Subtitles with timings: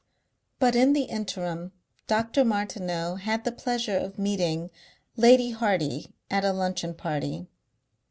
[0.57, 1.73] But in the interim
[2.07, 2.43] Dr.
[2.43, 4.71] Martineau had the pleasure of meeting
[5.15, 7.45] Lady Hardy at a luncheon party.